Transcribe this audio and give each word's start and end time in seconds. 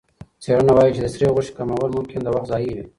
څېړنه 0.43 0.73
وايي 0.75 0.91
چې 0.95 1.01
د 1.03 1.07
سرې 1.13 1.27
غوښې 1.35 1.53
کمول 1.57 1.89
ممکن 1.97 2.19
د 2.23 2.27
وخت 2.35 2.47
ضایع 2.51 2.71
وي. 2.75 2.83